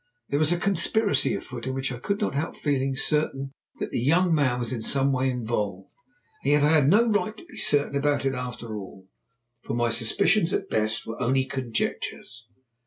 [0.29, 4.33] There was a conspiracy afoot in which, I could not help feeling certain, the young
[4.33, 5.89] man was in some way involved.
[6.41, 9.07] And yet I had no right to be certain about it after all,
[9.61, 12.47] for my suspicions at best were only conjectures.